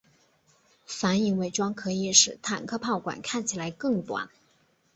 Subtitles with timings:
[0.87, 4.27] 反影伪装可以使坦克炮管看起来更短。